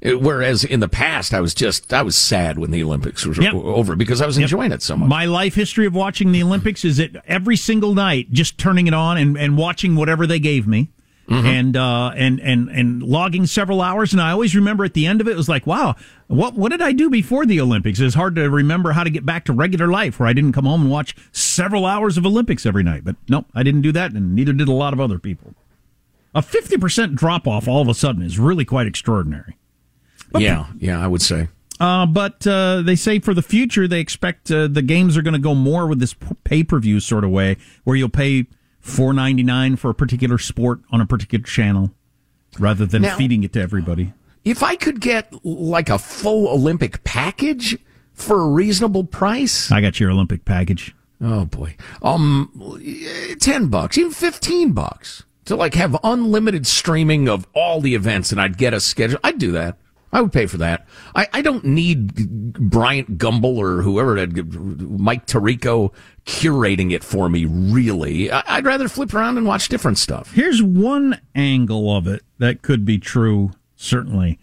[0.00, 3.38] It- whereas in the past, I was just, I was sad when the Olympics was
[3.38, 3.54] Yep.
[3.54, 4.42] over because I was Yep.
[4.44, 5.08] enjoying it so much.
[5.08, 8.94] My life history of watching the Olympics is that every single night, just turning it
[8.94, 10.90] on and, and watching whatever they gave me.
[11.28, 11.44] Mm-hmm.
[11.48, 15.20] And uh, and and and logging several hours, and I always remember at the end
[15.20, 15.96] of it, it was like, wow,
[16.28, 17.98] what what did I do before the Olympics?
[17.98, 20.66] It's hard to remember how to get back to regular life, where I didn't come
[20.66, 23.02] home and watch several hours of Olympics every night.
[23.04, 25.54] But no, I didn't do that, and neither did a lot of other people.
[26.32, 29.56] A fifty percent drop off all of a sudden is really quite extraordinary.
[30.38, 31.48] Yeah, yeah, I would say.
[31.78, 35.34] Uh, but uh, they say for the future, they expect uh, the games are going
[35.34, 38.46] to go more with this pay per view sort of way, where you'll pay
[38.80, 41.90] four ninety nine for a particular sport on a particular channel,
[42.58, 44.12] rather than Now- feeding it to everybody.
[44.44, 47.76] If I could get like a full Olympic package
[48.14, 50.94] for a reasonable price, I got your Olympic package.
[51.20, 51.76] Oh boy.
[52.00, 52.50] Um,
[53.40, 58.40] ten bucks, even fifteen bucks to like have unlimited streaming of all the events, and
[58.40, 59.18] I'd get a schedule.
[59.24, 59.78] I'd do that.
[60.16, 60.86] I would pay for that.
[61.14, 62.14] I, I don't need
[62.54, 65.92] Bryant Gumbel or whoever, Mike Tirico
[66.24, 67.44] curating it for me.
[67.44, 70.32] Really, I, I'd rather flip around and watch different stuff.
[70.32, 74.38] Here's one angle of it that could be true, certainly.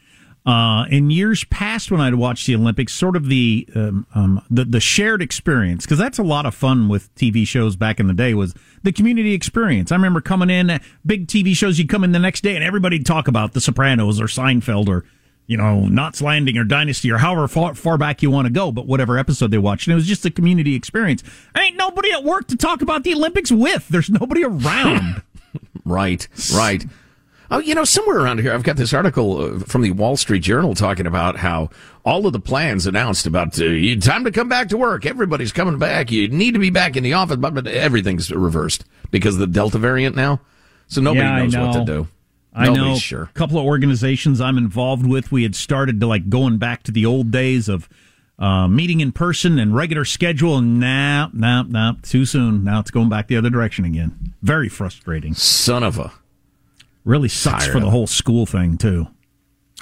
[0.46, 4.66] Uh, in years past, when I'd watched the Olympics, sort of the um, um, the,
[4.66, 8.14] the shared experience, because that's a lot of fun with TV shows back in the
[8.14, 9.92] day, was the community experience.
[9.92, 13.08] I remember coming in, big TV shows, you'd come in the next day and everybody'd
[13.08, 15.06] talk about The Sopranos or Seinfeld or,
[15.48, 18.72] you know, Knots Landing or Dynasty or however far, far back you want to go,
[18.72, 19.88] but whatever episode they watched.
[19.88, 21.24] And it was just a community experience.
[21.58, 23.88] Ain't nobody at work to talk about the Olympics with.
[23.90, 25.22] There's nobody around.
[25.86, 26.84] Right, right.
[27.52, 30.40] Oh, you know, somewhere around here, I've got this article uh, from the Wall Street
[30.40, 31.70] Journal talking about how
[32.06, 33.66] all of the plans announced about uh,
[34.00, 35.06] time to come back to work.
[35.06, 36.10] Everybody's coming back.
[36.10, 39.48] You need to be back in the office, but, but everything's reversed because of the
[39.48, 40.40] Delta variant now.
[40.88, 42.08] So nobody Yeah, knows what to do.
[42.54, 43.24] I Nobody's know sure.
[43.24, 45.32] a couple of organizations I'm involved with.
[45.32, 47.90] We had started to like going back to the old days of
[48.38, 52.64] uh, meeting in person and regular schedule, and now, now, now, too soon.
[52.64, 54.34] Now it's going back the other direction again.
[54.42, 55.34] Very frustrating.
[55.34, 56.12] Son of a.
[57.06, 59.08] Really sucks for the whole school thing too.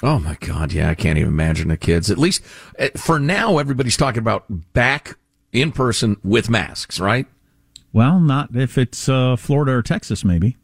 [0.01, 0.71] Oh my God.
[0.73, 0.89] Yeah.
[0.89, 2.09] I can't even imagine the kids.
[2.09, 2.41] At least
[2.79, 5.17] uh, for now, everybody's talking about back
[5.51, 7.27] in person with masks, right?
[7.93, 10.57] Well, not if it's uh, Florida or Texas, maybe.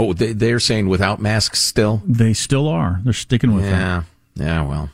[0.00, 2.02] Oh, they, they're saying without masks still?
[2.06, 3.00] They still are.
[3.04, 4.04] They're sticking with Yeah.
[4.34, 4.62] Yeah.
[4.62, 4.90] Well,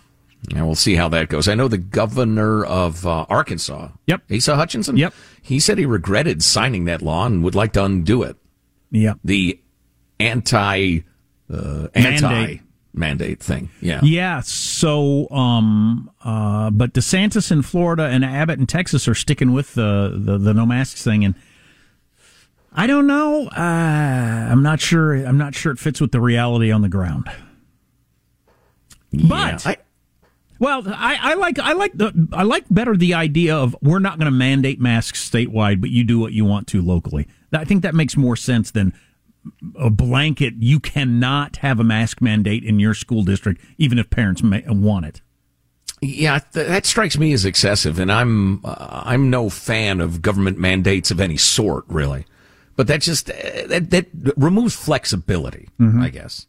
[0.48, 1.48] yeah, we'll see how that goes.
[1.48, 3.88] I know the governor of uh, Arkansas.
[4.06, 4.22] Yep.
[4.34, 4.96] Asa Hutchinson.
[4.96, 5.14] Yep.
[5.42, 8.36] He said he regretted signing that law and would like to undo it.
[8.90, 9.18] Yep.
[9.24, 9.60] The
[10.18, 11.00] anti
[11.52, 12.60] uh, anti Mandate.
[12.94, 13.70] mandate thing.
[13.80, 14.00] Yeah.
[14.02, 14.40] Yeah.
[14.40, 20.12] So, um, uh, but DeSantis in Florida and Abbott in Texas are sticking with the
[20.16, 21.34] the, the no masks thing, and
[22.78, 23.48] I don't know.
[23.48, 25.14] Uh, I'm not sure.
[25.14, 27.26] I'm not sure it fits with the reality on the ground.
[29.12, 29.76] But I-
[30.58, 34.18] well, I, I like I like the I like better the idea of we're not
[34.18, 37.26] going to mandate masks statewide, but you do what you want to locally.
[37.52, 38.92] I think that makes more sense than
[39.78, 40.54] a blanket.
[40.58, 45.20] You cannot have a mask mandate in your school district, even if parents want it.
[46.02, 50.58] Yeah, th- that strikes me as excessive, and I'm uh, I'm no fan of government
[50.58, 52.24] mandates of any sort, really.
[52.76, 56.46] But that just uh, that that removes flexibility, I guess.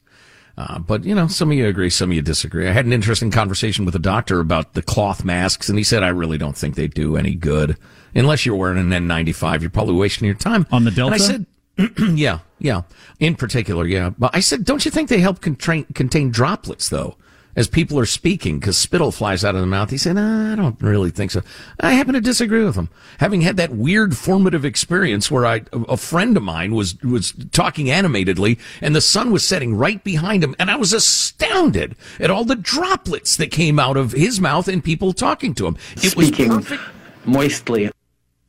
[0.58, 2.68] Uh, but you know, some of you agree, some of you disagree.
[2.68, 6.04] I had an interesting conversation with a doctor about the cloth masks, and he said,
[6.04, 7.78] "I really don't think they do any good
[8.16, 9.62] unless you're wearing an N95.
[9.62, 11.16] You're probably wasting your time On the And Delta?
[11.16, 11.46] I said,
[12.18, 12.82] yeah, yeah.
[13.20, 14.10] In particular, yeah.
[14.18, 17.16] But I said, don't you think they help contain, contain droplets though,
[17.58, 19.90] as people are speaking, because spittle flies out of the mouth?
[19.90, 21.42] He said, nah, I don't really think so.
[21.80, 22.88] I happen to disagree with him.
[23.20, 27.90] Having had that weird formative experience where I, a friend of mine was was talking
[27.90, 32.46] animatedly, and the sun was setting right behind him, and I was astounded at all
[32.46, 35.78] the droplets that came out of his mouth and people talking to him.
[35.96, 36.84] It was Speaking perfect.
[37.26, 37.92] moistly.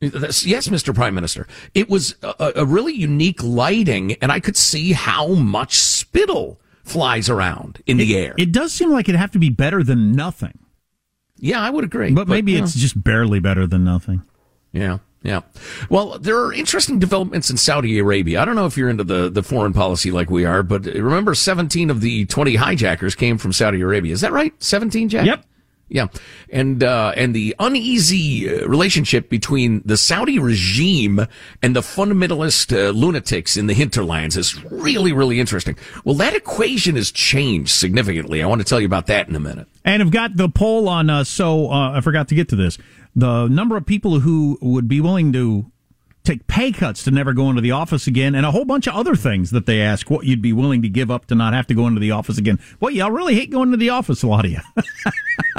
[0.01, 0.95] Yes, Mr.
[0.95, 1.47] Prime Minister.
[1.73, 7.29] It was a, a, really unique lighting, and I could see how much spittle flies
[7.29, 8.35] around in it, the air.
[8.37, 10.59] It does seem like it'd have to be better than nothing.
[11.37, 12.11] Yeah, I would agree.
[12.11, 14.23] But, but maybe it's just barely better than nothing.
[14.71, 14.99] Yeah.
[15.21, 15.41] Yeah.
[15.89, 18.41] Well, there are interesting developments in Saudi Arabia.
[18.41, 21.35] I don't know if you're into the, the foreign policy like we are, but remember
[21.35, 24.13] 17 of the 20 hijackers came from Saudi Arabia.
[24.13, 24.53] Is that right?
[24.63, 25.25] 17, Jack?
[25.25, 25.45] Yep.
[25.89, 26.07] Yeah,
[26.51, 31.25] and uh, and the uneasy uh, relationship between the Saudi regime
[31.63, 35.75] and the fundamentalist uh, lunatics in the hinterlands is really really interesting.
[36.05, 38.43] Well, that equation has changed significantly.
[38.43, 39.67] I want to tell you about that in a minute.
[39.83, 41.09] And I've got the poll on.
[41.09, 42.77] Uh, so uh, I forgot to get to this.
[43.15, 45.71] The number of people who would be willing to
[46.23, 48.95] take pay cuts to never go into the office again, and a whole bunch of
[48.95, 51.67] other things that they ask what you'd be willing to give up to not have
[51.67, 52.59] to go into the office again.
[52.79, 54.59] Well, y'all really hate going to the office, a lot of you.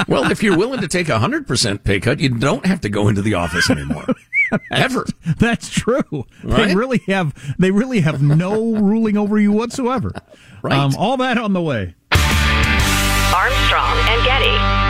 [0.08, 2.88] well, if you're willing to take a hundred percent pay cut, you don't have to
[2.88, 4.06] go into the office anymore.
[4.70, 5.06] Ever.
[5.38, 6.26] That's true.
[6.42, 6.68] Right?
[6.68, 10.12] They really have they really have no ruling over you whatsoever.
[10.62, 10.76] Right.
[10.76, 11.94] Um, all that on the way.
[13.32, 14.89] Armstrong and Getty.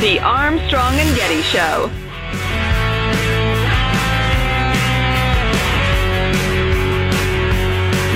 [0.00, 1.90] The Armstrong and Getty Show.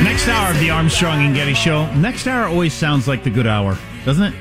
[0.04, 1.92] Next hour of the Armstrong and Getty Show.
[1.94, 4.34] Next hour always sounds like the good hour, doesn't it?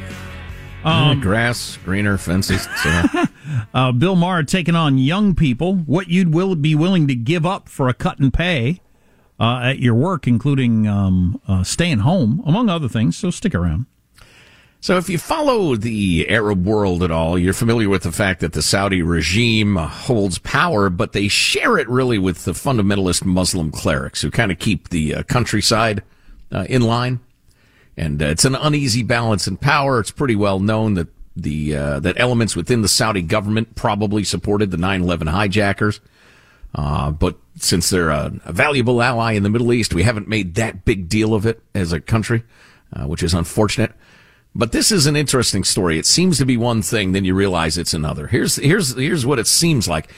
[0.83, 2.67] Um, grass, greener fences.
[3.73, 5.73] uh, Bill Maher taking on young people.
[5.73, 8.81] What you'd will be willing to give up for a cut in pay
[9.39, 13.17] uh, at your work, including um, uh, staying home, among other things.
[13.17, 13.87] So stick around.
[14.81, 18.53] So, if you follow the Arab world at all, you're familiar with the fact that
[18.53, 24.23] the Saudi regime holds power, but they share it really with the fundamentalist Muslim clerics
[24.23, 26.01] who kind of keep the uh, countryside
[26.51, 27.19] uh, in line.
[27.95, 29.99] And uh, it's an uneasy balance in power.
[29.99, 34.71] It's pretty well known that the uh, that elements within the Saudi government probably supported
[34.71, 35.99] the 9/11 hijackers.
[36.73, 40.55] Uh, but since they're a, a, valuable ally in the Middle East, we haven't made
[40.55, 42.43] that big deal of it as a country,
[42.93, 43.91] uh, which is unfortunate.
[44.53, 45.97] But this is an interesting story.
[45.97, 48.27] It seems to be one thing, then you realize it's another.
[48.27, 50.09] Here's here's here's what it seems like.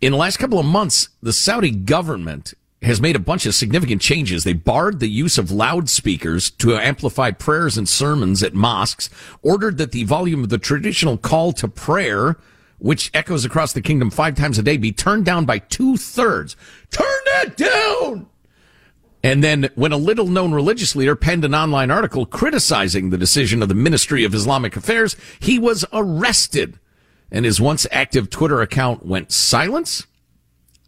[0.00, 4.02] in the last couple of months, the Saudi government has made a bunch of significant
[4.02, 4.44] changes.
[4.44, 9.08] They barred the use of loudspeakers to amplify prayers and sermons at mosques,
[9.42, 12.36] ordered that the volume of the traditional call to prayer,
[12.78, 16.56] which echoes across the kingdom five times a day, be turned down by two thirds.
[16.90, 18.26] Turn that down!
[19.24, 23.62] And then when a little known religious leader penned an online article criticizing the decision
[23.62, 26.78] of the Ministry of Islamic Affairs, he was arrested
[27.32, 30.06] and his once active Twitter account went silence.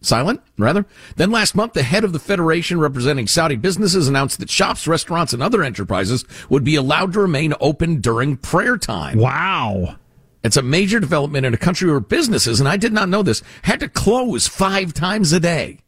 [0.03, 0.85] Silent, rather.
[1.17, 5.33] Then last month, the head of the federation representing Saudi businesses announced that shops, restaurants,
[5.33, 9.19] and other enterprises would be allowed to remain open during prayer time.
[9.19, 9.97] Wow.
[10.45, 13.43] It's a major development in a country where businesses, and I did not know this,
[13.63, 15.81] had to close five times a day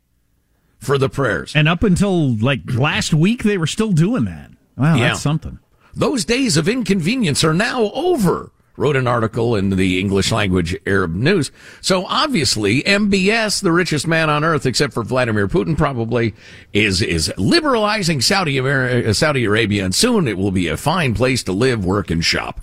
[0.79, 1.53] for the prayers.
[1.55, 4.51] And up until like last week, they were still doing that.
[4.77, 5.09] Wow, Yeah.
[5.09, 5.59] that's something.
[5.95, 11.13] Those days of inconvenience are now over, wrote an article in the English language Arab
[11.17, 11.51] news.
[11.81, 16.35] So obviously, MBS, the richest man on earth, except for Vladimir Putin, probably
[16.73, 21.13] is, is liberalizing Saudi, Amer- uh, Saudi Arabia, and soon it will be a fine
[21.15, 22.61] place to live, work, and shop.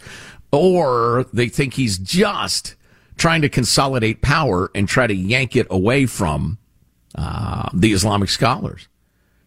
[0.51, 2.75] Or they think he's just
[3.17, 6.57] trying to consolidate power and try to yank it away from
[7.15, 8.87] uh, the Islamic scholars.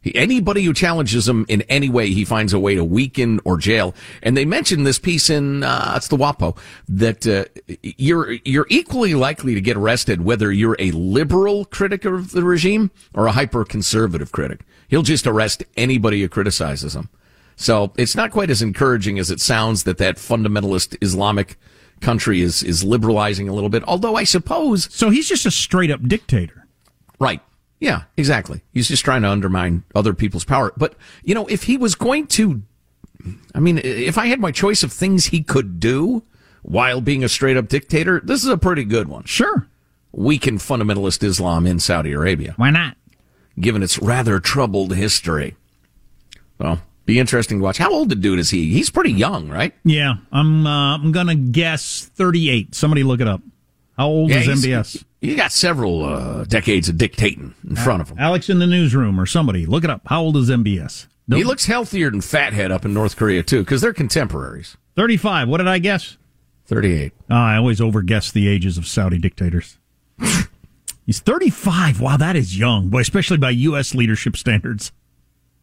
[0.00, 3.58] He, anybody who challenges him in any way, he finds a way to weaken or
[3.58, 3.94] jail.
[4.22, 6.56] And they mentioned this piece in uh, it's the WAPO
[6.88, 7.44] that uh,
[7.82, 12.90] you're you're equally likely to get arrested whether you're a liberal critic of the regime
[13.14, 14.60] or a hyper conservative critic.
[14.88, 17.08] He'll just arrest anybody who criticizes him.
[17.56, 21.58] So it's not quite as encouraging as it sounds that that fundamentalist Islamic
[22.00, 23.82] country is is liberalizing a little bit.
[23.88, 26.66] Although I suppose So he's just a straight up dictator.
[27.18, 27.42] Right.
[27.80, 28.62] Yeah, exactly.
[28.72, 30.72] He's just trying to undermine other people's power.
[30.76, 32.62] But, you know, if he was going to,
[33.54, 36.24] I mean, if I had my choice of things he could do
[36.62, 39.24] while being a straight up dictator, this is a pretty good one.
[39.24, 39.68] Sure.
[40.10, 42.54] Weaken fundamentalist Islam in Saudi Arabia.
[42.56, 42.96] Why not?
[43.60, 45.56] Given its rather troubled history.
[46.58, 47.78] Well, be interesting to watch.
[47.78, 48.70] How old the dude is he?
[48.72, 49.72] He's pretty young, right?
[49.84, 50.66] Yeah, I'm.
[50.66, 52.74] Uh, I'm gonna guess 38.
[52.74, 53.40] Somebody look it up.
[53.98, 55.04] How old Yeah, is MBS?
[55.20, 58.16] He got several uh, decades of dictating in front of him.
[58.18, 60.02] Alex in the newsroom or somebody look it up.
[60.06, 61.06] How old is MBS?
[61.28, 64.78] He looks healthier than Fathead up in North Korea, too, because they're contemporaries.
[64.96, 65.48] 35.
[65.48, 66.16] What did I guess?
[66.66, 67.12] 38.
[67.28, 69.78] Oh, I always overguess the ages of Saudi dictators.
[71.06, 72.00] He's 35.
[72.00, 73.94] Wow, that is young, boy, especially by U.S.
[73.94, 74.92] leadership standards.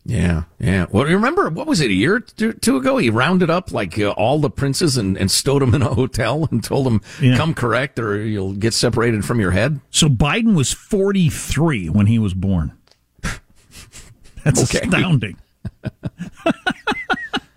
[0.07, 0.85] Yeah, yeah.
[0.91, 2.97] Well, you remember what was it a year or two, ago?
[2.97, 6.47] He rounded up like uh, all the princes and, and stowed them in a hotel
[6.51, 7.35] and told them, Yeah.
[7.37, 12.19] "Come correct, or you'll get separated from your head." So Biden was 43 when he
[12.19, 12.73] was born.
[14.43, 15.37] That's astounding.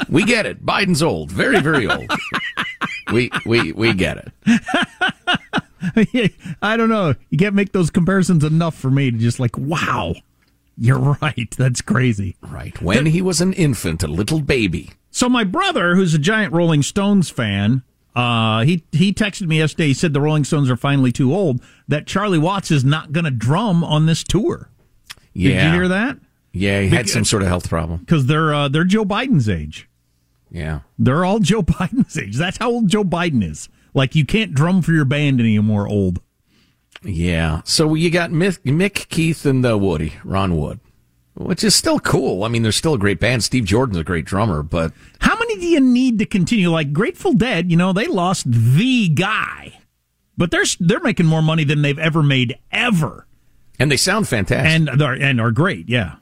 [0.08, 0.64] We get it.
[0.64, 2.10] Biden's old, very, very old.
[3.12, 4.32] we we we get it.
[6.62, 7.14] I don't know.
[7.28, 10.14] You can't make those comparisons enough for me to just like, wow,
[10.80, 11.52] you're right.
[11.56, 12.36] That's crazy.
[12.40, 12.80] Right.
[12.80, 14.90] When he was an infant, a little baby.
[15.10, 17.82] So my brother, who's a giant Rolling Stones fan,
[18.14, 19.88] uh, he he texted me yesterday.
[19.88, 21.62] He said the Rolling Stones are finally too old.
[21.88, 24.70] That Charlie Watts is not going to drum on this tour.
[25.32, 25.50] Yeah.
[25.50, 26.18] Did you hear that?
[26.52, 28.00] Yeah, he had Beca- some sort of health problem.
[28.00, 29.88] Because they're uh, they're Joe Biden's age.
[30.50, 30.80] Yeah.
[30.98, 32.36] They're all Joe Biden's age.
[32.36, 33.68] That's how old Joe Biden is.
[33.94, 35.88] Like you can't drum for your band anymore.
[35.88, 36.20] Old.
[37.08, 37.62] Yeah.
[37.64, 40.78] So you got Mick, Mick Keith, and uh, Woody, Ron Wood,
[41.34, 42.44] which is still cool.
[42.44, 43.42] I mean, they're still a great band.
[43.42, 46.70] Steve Jordan's a great drummer, but How many do you need to continue?
[46.70, 49.78] Like Grateful Dead, you know, they lost the guy,
[50.36, 53.26] but they're they're making more money than they've ever made ever,
[53.78, 54.68] and they sound fantastic.
[54.90, 55.88] and they're, and are great.
[55.88, 56.16] Yeah.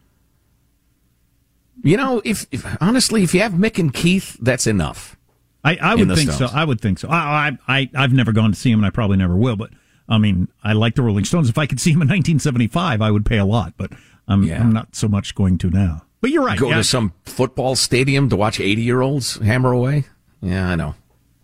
[1.82, 5.16] You know, if, if honestly, if you have Mick and Keith, that's enough.
[5.62, 6.52] I, I would think Stones.
[6.52, 6.56] so.
[6.56, 7.08] I would think so.
[7.08, 9.56] I, I, I, I've never gone to see him, and I probably never will.
[9.56, 9.70] But
[10.08, 11.48] I mean, I like the Rolling Stones.
[11.48, 13.74] If I could see him in 1975, I would pay a lot.
[13.76, 13.92] But
[14.28, 14.60] I'm, Yeah.
[14.60, 16.02] I'm not so much going to now.
[16.20, 16.58] But you're right.
[16.58, 16.76] Go yeah.
[16.76, 20.04] to some football stadium to watch 80 year olds hammer away.
[20.40, 20.94] Yeah, I know.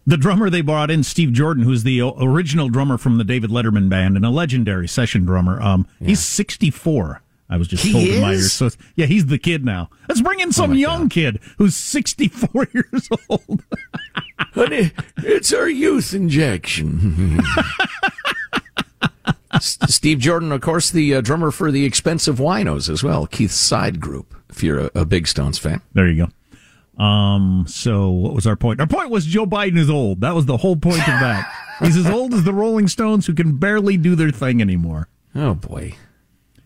[0.07, 3.89] The drummer they brought in, Steve Jordan, who's the original drummer from the David Letterman
[3.89, 5.61] band and a legendary session drummer.
[5.63, 7.23] Um, he's 64.
[7.49, 8.53] I was just He told in my ears.
[8.53, 9.91] So yeah, he's the kid now.
[10.09, 13.63] Let's bring in some young kid who's 64 years old.
[14.55, 17.41] Honey, it's our youth injection.
[19.61, 24.01] Steve Jordan, of course, the uh, drummer for the X-Pensive Winos as well, Keith's side
[24.01, 25.83] group, if you're a, a big Stones fan.
[25.93, 27.03] There you go.
[27.03, 28.81] Um, so what was our point?
[28.81, 30.21] Our point was Joe Biden is old.
[30.21, 31.53] That was the whole point of that.
[31.81, 35.09] He's as old as the Rolling Stones who can barely do their thing anymore.
[35.35, 35.95] Oh, boy.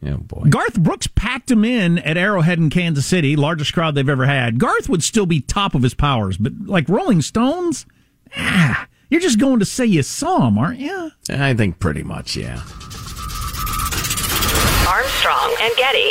[0.05, 0.49] Oh, boy.
[0.51, 4.59] Garth Brooks packed him in at Arrowhead in Kansas City, largest crowd they've ever had.
[4.59, 7.87] Garth would still be top of his powers, but like Rolling Stones,
[8.37, 11.13] ah, you're just going to say you saw him, aren't you?
[11.31, 12.61] I think pretty much, yeah.
[14.89, 16.11] Armstrong and Getty.